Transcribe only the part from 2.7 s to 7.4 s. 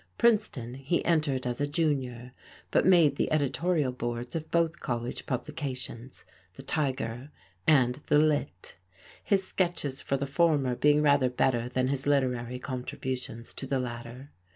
but "made" the editorial boards of both college publications, the Tiger